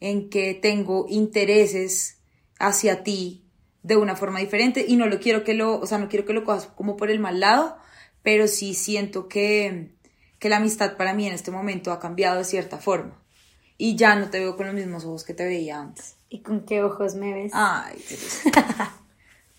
[0.00, 2.18] en que tengo intereses
[2.58, 3.44] hacia ti
[3.82, 6.32] de una forma diferente y no lo quiero que lo, o sea, no quiero que
[6.32, 7.76] lo cojas como por el mal lado,
[8.22, 9.92] pero sí siento que,
[10.38, 13.22] que la amistad para mí en este momento ha cambiado de cierta forma
[13.78, 16.16] y ya no te veo con los mismos ojos que te veía antes.
[16.28, 17.52] ¿Y con qué ojos me ves?
[17.54, 18.02] Ay.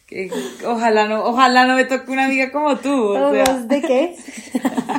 [0.07, 0.31] Que-
[0.65, 3.09] ojalá no, ojalá no me toque una amiga como tú.
[3.09, 3.43] o sea.
[3.43, 4.15] ¿Ojos de qué?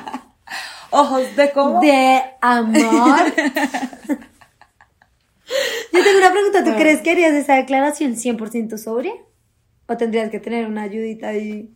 [0.91, 1.81] Ojos de cómo.
[1.81, 3.21] De amor.
[5.93, 6.65] Yo tengo una pregunta, Ah.
[6.65, 9.13] ¿tú crees que harías esa declaración 100% sobria?
[9.87, 11.71] ¿O tendrías que tener una ayudita ahí?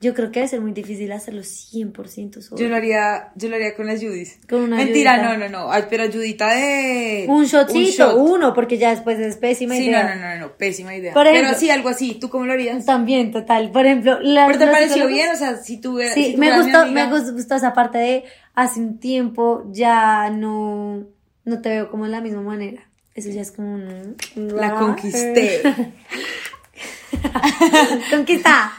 [0.00, 2.68] Yo creo que debe ser muy difícil hacerlo 100% Yo sobrio.
[2.68, 4.40] lo haría, yo lo haría con las Judis.
[4.48, 5.36] Con una Mentira, ayudita.
[5.38, 5.70] no, no, no.
[5.72, 7.26] Ay, pero ayudita de.
[7.28, 8.16] Un shotcito, shot.
[8.16, 10.02] uno, porque ya después es pésima Sí, idea.
[10.16, 11.12] no, no, no, no, pésima idea.
[11.14, 12.14] Por ejemplo- pero sí, algo así.
[12.20, 12.84] ¿Tú cómo lo harías?
[12.84, 13.70] También, total.
[13.70, 15.30] Por ejemplo, la, ¿Pero te pareció bien?
[15.30, 18.24] O sea, si tú Sí, si tú me gustó, me amiga- gustó esa parte de
[18.54, 21.06] hace un tiempo ya no,
[21.44, 22.88] no te veo como de la misma manera.
[23.14, 24.16] Eso ya es como un...
[24.36, 25.62] La conquisté.
[28.10, 28.72] Conquista.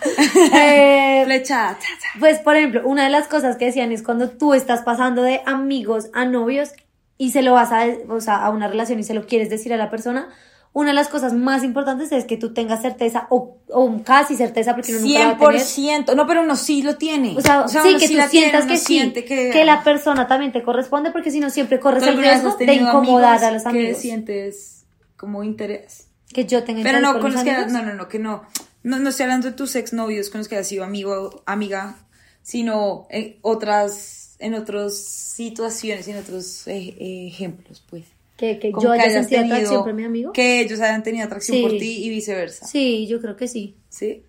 [0.53, 1.77] Eh, Flecha.
[2.19, 5.41] pues, por ejemplo, una de las cosas que decían es cuando tú estás pasando de
[5.45, 6.71] amigos a novios
[7.17, 9.73] y se lo vas a, o sea, a una relación y se lo quieres decir
[9.73, 10.29] a la persona,
[10.73, 14.73] una de las cosas más importantes es que tú tengas certeza o, o casi certeza
[14.73, 15.61] porque uno nunca la va a tener.
[15.61, 16.15] 100%.
[16.15, 17.35] No, pero uno sí lo tiene.
[17.37, 19.51] O sea, sí, uno que tú la tiene, sientas uno que sí, que...
[19.51, 19.65] que...
[19.65, 23.43] la persona también te corresponde, porque si no siempre corres ¿Tú el riesgo de incomodar
[23.43, 23.97] a los amigos.
[23.97, 26.07] que sientes como interés?
[26.33, 28.43] Que yo tenga Pero interés no por con los que no, no, no, que no.
[28.81, 31.97] No, no estoy hablando de tus exnovios con los que has sido amigo, amiga,
[32.41, 38.05] sino en otras, en otras situaciones, en otros eh, eh, ejemplos, pues.
[38.37, 40.33] Que, que yo haya sentido tenido- atracción por mi amigo.
[40.33, 41.61] Que ellos hayan tenido atracción Sí.
[41.61, 42.65] por ti y viceversa.
[42.65, 43.77] Sí, yo creo que sí.
[43.89, 44.23] ¿Sí?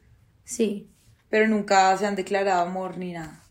[0.45, 0.89] Sí.
[1.31, 3.43] Pero nunca se han declarado amor ni nada.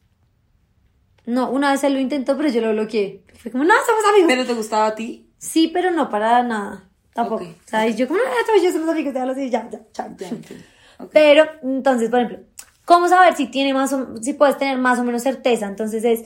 [1.26, 3.22] No, una vez él lo intentó, pero yo lo bloqueé.
[3.36, 4.28] Fue como, no, somos amigos.
[4.28, 5.30] ¿Pero te gustaba a ti?
[5.38, 6.89] Sí, pero no para nada.
[7.13, 7.44] Tampoco.
[7.44, 7.50] Ok.
[7.66, 9.80] O sea, y yo como, no, tú y yo somos amigos, déjalo así, ya, ya,
[9.94, 10.08] chao.
[10.18, 10.66] Ya entiendo.
[11.00, 11.10] Ok.
[11.13, 12.46] Pero, entonces, por ejemplo,
[12.86, 15.68] ¿cómo saber si tiene más o, si puedes tener más o menos certeza?
[15.68, 16.24] Entonces es,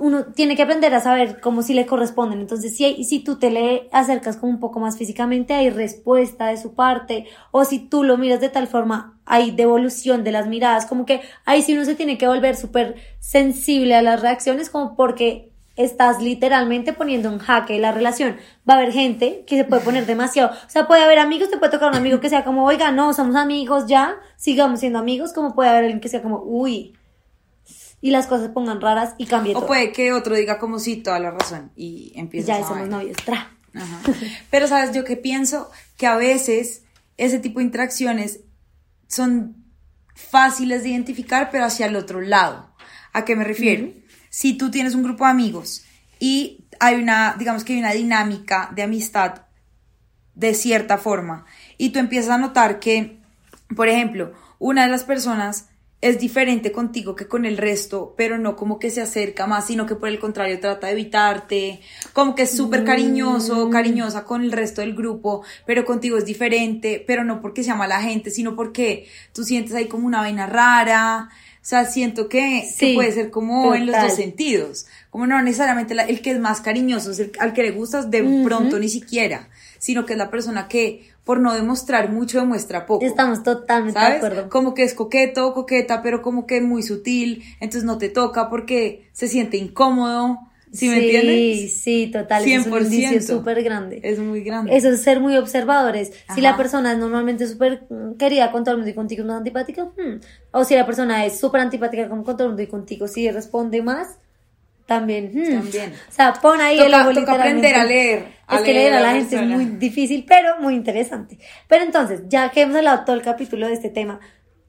[0.00, 2.40] uno tiene que aprender a saber cómo si le corresponden.
[2.40, 6.56] Entonces, si, si tú te le acercas como un poco más físicamente, hay respuesta de
[6.56, 7.26] su parte.
[7.50, 10.86] O si tú lo miras de tal forma, hay devolución de las miradas.
[10.86, 14.96] Como que ahí sí uno se tiene que volver súper sensible a las reacciones, como
[14.96, 18.36] porque estás literalmente poniendo en jaque la relación.
[18.68, 20.50] Va a haber gente que se puede poner demasiado.
[20.50, 23.12] O sea, puede haber amigos, te puede tocar un amigo que sea como, oiga, no,
[23.12, 26.94] somos amigos ya, sigamos siendo amigos, como puede haber alguien que sea como, uy,
[28.00, 29.66] y las cosas se pongan raras y cambie O todo.
[29.66, 33.16] puede que otro diga como sí, toda la razón y empieza ya somos novios.
[33.24, 33.50] Tra.
[33.74, 34.00] Ajá.
[34.50, 36.82] Pero sabes, yo que pienso que a veces
[37.16, 38.40] ese tipo de interacciones
[39.06, 39.56] son
[40.14, 42.74] fáciles de identificar, pero hacia el otro lado.
[43.12, 43.92] ¿A qué me refiero?
[44.28, 45.84] Si tú tienes un grupo de amigos
[46.18, 49.42] y hay una, digamos que hay una dinámica de amistad
[50.34, 51.44] de cierta forma
[51.76, 53.20] y tú empiezas a notar que,
[53.74, 55.69] por ejemplo, una de las personas
[56.02, 59.84] es diferente contigo que con el resto, pero no como que se acerca más, sino
[59.84, 61.80] que por el contrario trata de evitarte,
[62.14, 67.04] como que es súper cariñoso, cariñosa con el resto del grupo, pero contigo es diferente,
[67.06, 71.28] pero no porque sea mala gente, sino porque tú sientes ahí como una vaina rara,
[71.56, 76.04] o sea, siento que, puede ser como en los dos sentidos, como no necesariamente la-
[76.04, 79.50] el que es más cariñoso, es el al que le gustas de pronto ni siquiera,
[79.78, 83.06] sino que es la persona que por no demostrar mucho demuestra poco.
[83.06, 84.48] Estamos totalmente de acuerdo.
[84.48, 89.08] Como que es coqueto coqueta, pero como que muy sutil, entonces no te toca porque
[89.12, 90.40] se siente incómodo.
[90.72, 91.80] ¿Sí, me entiendes?
[91.82, 92.42] Sí, total.
[92.44, 92.84] eso Es un 100%.
[92.84, 94.00] indicio súper grande.
[94.02, 94.76] Es muy grande.
[94.76, 96.10] Eso es ser muy observadores.
[96.34, 97.86] Si la persona es normalmente súper
[98.18, 100.20] querida con todo el mundo y contigo es más antipática, hmm.
[100.50, 103.82] o si la persona es súper antipática con todo el mundo y contigo sí responde
[103.82, 104.18] más,
[104.90, 105.30] también.
[105.32, 105.54] hmm.
[105.60, 105.92] También.
[106.08, 108.92] O sea, pon ahí el Toca- ojo toca aprender a leer, a es que leer
[108.94, 109.54] a a la la gente es persona.
[109.56, 111.38] muy difícil, pero muy interesante.
[111.68, 114.18] Pero entonces, ya que hemos hablado todo el capítulo de este tema,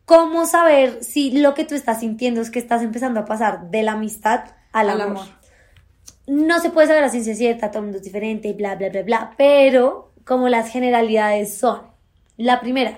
[0.06, 3.82] ¿cómo saber si lo que tú estás sintiendo es que estás empezando a pasar de
[3.84, 5.18] la amistad al, Al amor?
[5.24, 5.26] amor.
[6.28, 8.90] no se puede saber la ciencia cierta, todo el mundo es diferente y bla, bla,
[8.90, 11.82] bla, bla, pero como las generalidades son.
[12.38, 12.98] La primera,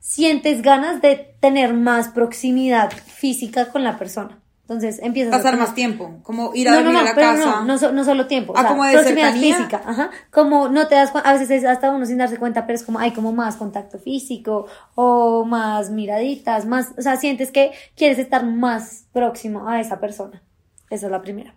[0.00, 4.41] sientes ganas de tener más proximidad física con la persona.
[4.62, 7.08] Entonces empiezas Pasar a tener- más tiempo, como ir a no, dormir no, a no,
[7.08, 7.64] la pero casa.
[7.64, 8.54] no, no, no solo tiempo.
[8.56, 9.56] Ah, como de proximidad cercanía.
[9.56, 10.10] física, ajá.
[10.30, 12.84] Como no te das cuenta, a veces es hasta uno sin darse cuenta, pero es
[12.84, 18.18] como hay como más contacto físico o más miraditas, más, o sea, sientes que quieres
[18.18, 20.42] estar más próximo a esa persona.
[20.90, 21.54] Esa es la primera.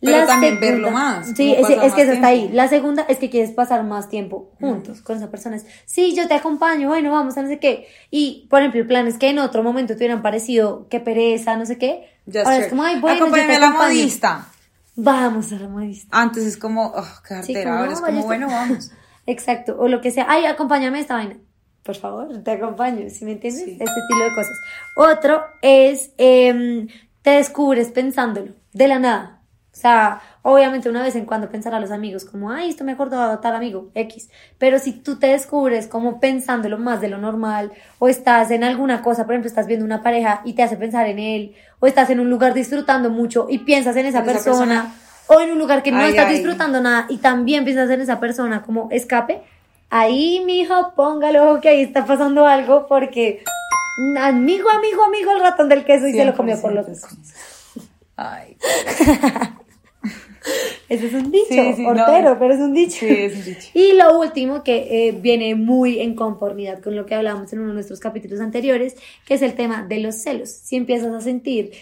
[0.00, 2.48] Pero también verlo más, Sí, es, pasar es que más eso está ahí.
[2.52, 5.54] La segunda es que quieres pasar más tiempo juntos con esa persona.
[5.56, 7.86] Es, sí, yo te acompaño, bueno, vamos a no sé qué.
[8.10, 11.56] Y, por ejemplo, el plan es que en otro momento te hubieran parecido que pereza,
[11.56, 12.10] no sé qué.
[12.26, 14.46] Just Ahora es como, ay, bueno, Acompáñame a la modista.
[14.94, 16.08] Vamos a la modista.
[16.20, 17.62] Antes es como, oh, Sí, jartera.
[17.64, 18.90] como, Ahora no, es como, bueno, vamos.
[19.26, 20.26] Exacto, o lo que sea.
[20.28, 21.36] Ay, acompáñame a esta vaina.
[21.82, 23.64] Por favor, te acompaño, ¿sí me entiendes?
[23.64, 23.70] Sí.
[23.72, 24.56] Este estilo de cosas.
[24.96, 26.86] Otro es, em,
[27.22, 29.42] te descubres pensándolo, de la nada.
[29.72, 32.92] O sea, obviamente una vez en cuando pensar a los amigos como, ay, esto me
[32.92, 34.28] acordó a tal amigo, X.
[34.58, 39.02] Pero si tú te descubres como pensándolo más de lo normal, o estás en alguna
[39.02, 42.10] cosa, por ejemplo, estás viendo una pareja y te hace pensar en él, o estás
[42.10, 44.94] en un lugar disfrutando mucho y piensas en esa, En esa persona,
[45.28, 46.34] o en un lugar que no Ay, estás ay.
[46.34, 49.42] disfrutando nada y también piensas en esa persona como escape,
[49.90, 53.44] ahí, mijo, póngalo que ahí está pasando algo porque
[54.20, 57.18] amigo, amigo, amigo, el ratón del queso y se lo comió por los 100% ojos.
[58.16, 58.56] Ay,
[60.88, 61.90] Ese es un dicho, Sí, sí, no.
[61.90, 62.96] hortero, pero es un dicho.
[63.00, 63.68] Sí, es un dicho.
[63.74, 67.68] Y lo último que eh, viene muy en conformidad con lo que hablamos en uno
[67.68, 70.50] de nuestros capítulos anteriores, que es el tema de los celos.
[70.50, 71.72] Si empiezas a sentir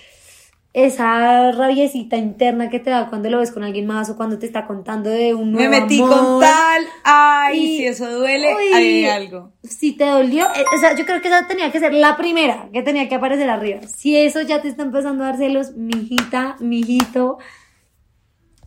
[0.72, 4.46] esa rabiecita interna que te da cuando lo ves con alguien más o cuando te
[4.46, 6.10] está contando de un me nuevo metí amor.
[6.16, 6.84] con tal.
[7.02, 8.72] Ay, Y- si eso duele, Uy.
[8.72, 9.50] hay algo.
[9.64, 12.68] Si te dolió, eh, o sea, yo creo que esa tenía que ser la primera
[12.72, 13.80] que tenía que aparecer arriba.
[13.88, 17.38] Si eso ya te está empezando a dar celos, mijita, mijito,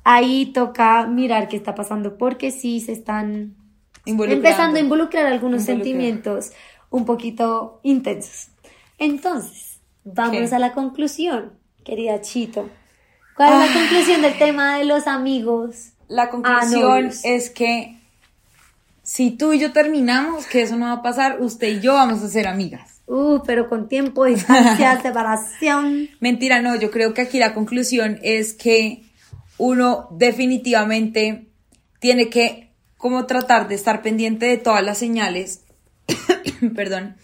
[0.04, 3.56] ahí toca mirar qué está pasando porque sí se están
[4.06, 5.86] empezando a involucrar algunos Involucrar.
[5.86, 6.52] sentimientos
[6.90, 8.50] un poquito intensos.
[9.00, 10.56] Entonces, vamos ¿Qué?
[10.56, 12.70] a la conclusión, querida Chito.
[13.36, 15.94] ¿Cuál es la conclusión del tema de los amigos?
[16.08, 17.98] La conclusión es que
[19.02, 22.22] si tú y yo terminamos, que eso no va a pasar, usted y yo vamos
[22.22, 23.02] a ser amigas.
[23.08, 26.10] Uh, pero con tiempo, distancia, separación.
[26.20, 29.04] Mentira, no, yo creo que aquí la conclusión es que
[29.58, 31.48] uno definitivamente
[32.00, 35.62] tiene que como tratar de estar pendiente de todas las señales,
[36.76, 37.18] perdón,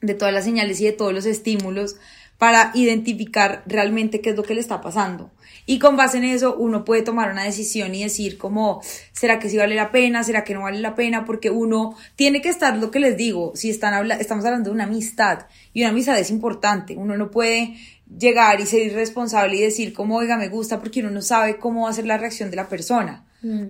[0.00, 1.96] de todas las señales y de todos los estímulos
[2.38, 5.32] para identificar realmente qué es lo que le está pasando.
[5.66, 8.80] Y con base en eso uno puede tomar una decisión y decir como,
[9.12, 10.22] ¿será que sí vale la pena?
[10.22, 11.24] ¿Será que no vale la pena?
[11.24, 14.84] Porque uno tiene que estar, lo que les digo, si están estamos hablando de una
[14.84, 17.76] amistad y una amistad es importante, uno no puede
[18.16, 21.84] llegar y ser irresponsable y decir como, oiga, me gusta porque uno no sabe cómo
[21.84, 23.26] va a ser la reacción de la persona.
[23.42, 23.66] Mm.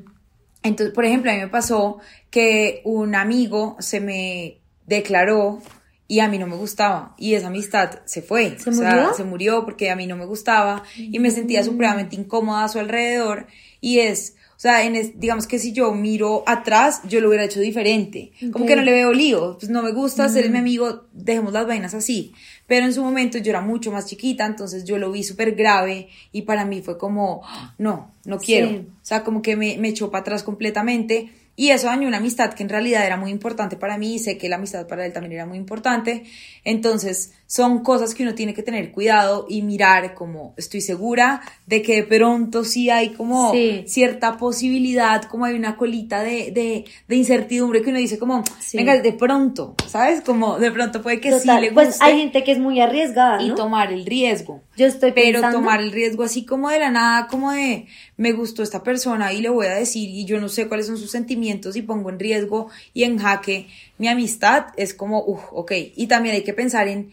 [0.62, 1.98] Entonces, por ejemplo, a mí me pasó
[2.30, 5.60] que un amigo se me declaró
[6.06, 8.58] y a mí no me gustaba y esa amistad se fue.
[8.58, 9.14] ¿Se O sea, murió?
[9.14, 12.78] se murió porque a mí no me gustaba y me sentía supremamente incómoda a su
[12.78, 13.46] alrededor
[13.80, 17.44] y es, o sea, en es- digamos que si yo miro atrás, yo lo hubiera
[17.44, 18.32] hecho diferente.
[18.50, 21.64] Como que no le veo lío, pues no me gusta ser mi amigo, dejemos las
[21.66, 22.32] vainas así.
[22.66, 26.08] Pero en su momento yo era mucho más chiquita, entonces yo lo vi súper grave
[26.32, 28.68] y para mí fue como, "Ah, no, no quiero.
[28.68, 28.86] Sí.
[29.00, 31.30] O sea, como que me, me echó para atrás completamente.
[31.60, 34.38] Y eso dañó una amistad que en realidad era muy importante para mí y sé
[34.38, 36.22] que la amistad para él también era muy importante.
[36.62, 41.82] Entonces, son cosas que uno tiene que tener cuidado y mirar como estoy segura de
[41.82, 43.82] que de pronto sí hay como Sí.
[43.88, 48.76] cierta posibilidad, como hay una colita de, de, de incertidumbre que uno dice como, Sí.
[48.76, 50.20] venga, de pronto, ¿sabes?
[50.20, 52.80] Como de pronto puede que Total, sí le guste Pues hay gente que es muy
[52.80, 53.54] arriesgada, y ¿no?
[53.56, 54.62] tomar el riesgo.
[54.76, 55.58] Yo estoy Pero pensando...
[55.58, 59.40] tomar el riesgo así como de la nada, como de me gustó esta persona y
[59.40, 62.18] le voy a decir y yo no sé cuáles son sus sentimientos y pongo en
[62.18, 65.72] riesgo y en jaque mi amistad, es como, uff, ok.
[65.96, 67.10] Y también hay que pensar en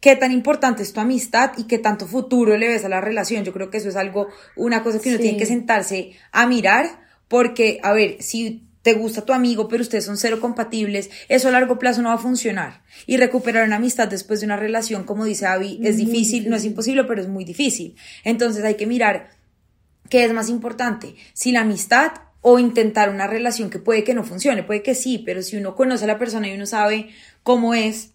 [0.00, 3.42] qué tan importante es tu amistad y qué tanto futuro le ves a la relación.
[3.44, 5.22] Yo creo que eso es algo, una cosa que uno Sí.
[5.22, 6.86] tiene que sentarse a mirar
[7.28, 11.52] porque, a ver, si te gusta tu amigo, pero ustedes son cero compatibles, eso a
[11.52, 12.82] largo plazo no va a funcionar.
[13.06, 16.56] Y recuperar una amistad después de una relación, como dice Abby, es Muy difícil, no
[16.56, 16.70] es difícil.
[16.72, 17.96] imposible, pero es muy difícil.
[18.24, 19.30] Entonces hay que mirar
[20.10, 22.12] qué es más importante, si la amistad
[22.46, 25.74] o intentar una relación que puede que no funcione, puede que sí, pero si uno
[25.74, 27.08] conoce a la persona y uno sabe
[27.42, 28.12] cómo es,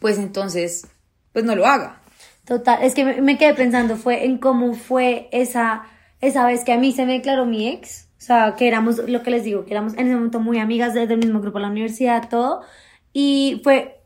[0.00, 0.88] pues entonces,
[1.32, 2.02] pues no lo haga.
[2.44, 5.84] Total, es que me, quedé pensando fue en cómo fue esa,
[6.20, 9.22] esa vez que a mí se me declaró mi ex, o sea, que éramos, lo
[9.22, 11.62] que les digo, que éramos en ese momento muy amigas desde el mismo grupo de
[11.62, 12.62] la universidad, todo,
[13.12, 14.00] y fue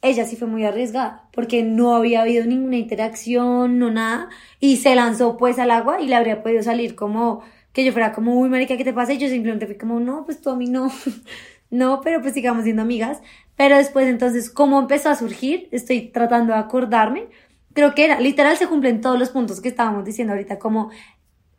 [0.00, 4.28] ella sí fue muy arriesgada, porque no había habido ninguna interacción, no nada,
[4.60, 8.12] y se lanzó pues al agua y le habría podido salir como que yo fuera
[8.12, 9.12] como, uy, marica, ¿qué te pasa?
[9.12, 10.90] Y yo simplemente fui como, no, pues tú a mí no,
[11.70, 13.20] no, pero pues sigamos siendo amigas.
[13.56, 15.68] Pero después entonces, ¿cómo empezó a surgir?
[15.72, 17.28] Estoy tratando de acordarme.
[17.74, 20.90] Creo que era, literal se cumplen todos los puntos que estábamos diciendo ahorita, como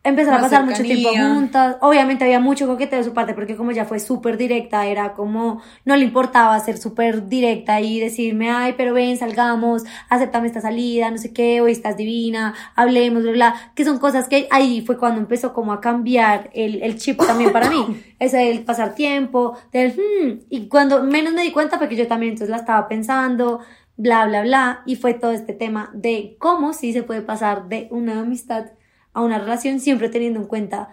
[0.03, 1.77] empezar a pasar mucho tiempo juntas.
[1.81, 5.61] Obviamente había mucho coqueteo de su parte porque como ya fue súper directa, era como
[5.85, 11.09] no le importaba ser súper directa y decirme, ay, pero ven, salgamos, aceptame esta salida,
[11.09, 14.97] no sé qué, hoy estás divina, hablemos, bla, bla, que son cosas que ahí fue
[14.97, 18.03] cuando empezó como a cambiar el, el chip también para mí.
[18.19, 22.33] Ese del pasar tiempo, del, hmm, y cuando menos me di cuenta porque yo también
[22.33, 23.59] entonces la estaba pensando,
[23.97, 27.87] bla, bla, bla, y fue todo este tema de cómo sí se puede pasar de
[27.91, 28.65] una amistad
[29.13, 30.89] a una relación siempre teniendo en cuenta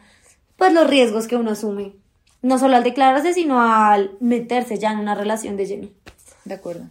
[0.56, 1.94] pues los riesgos que uno asume,
[2.42, 5.88] no solo al declararse, sino al meterse ya en una relación de lleno.
[6.44, 6.86] De acuerdo.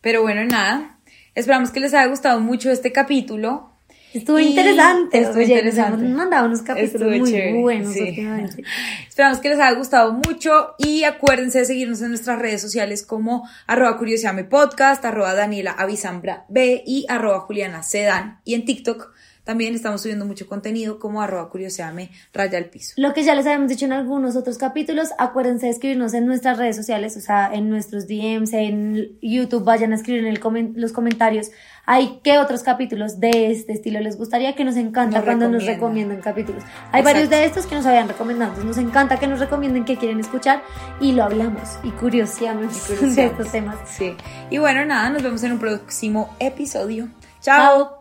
[0.00, 0.98] Pero bueno, nada,
[1.34, 3.72] esperamos que les haya gustado mucho este capítulo.
[4.14, 5.20] Estuvo interesante.
[5.20, 6.02] Estuvo interesante.
[6.02, 7.94] Hemos mandado unos capítulos muy buenos
[9.08, 13.48] Esperamos que les haya gustado mucho y acuérdense de seguirnos en nuestras redes sociales como
[13.66, 19.12] arroba curiosidame podcast, arroba Daniela Avisambra B y arroba Juliana Sedan y en TikTok
[19.44, 22.94] también estamos subiendo mucho contenido como arroba curioseame raya al piso.
[22.96, 26.58] Lo que ya les habíamos dicho en algunos otros capítulos, acuérdense de escribirnos en nuestras
[26.58, 30.40] redes sociales, o sea, en nuestros DMs, en YouTube, vayan a escribir en el
[30.74, 31.50] los comentarios.
[31.86, 36.20] Hay qué otros capítulos de este estilo les gustaría que nos encanta cuando nos recomiendan
[36.20, 36.62] capítulos.
[36.92, 40.20] Hay varios de estos que nos habían recomendado, nos encanta que nos recomienden qué quieren
[40.20, 40.62] escuchar
[41.00, 43.76] y lo hablamos y curioseamos, de estos temas.
[43.86, 44.14] Sí.
[44.50, 47.08] Y bueno, nada, nos vemos en un próximo episodio.
[47.40, 47.99] Chao.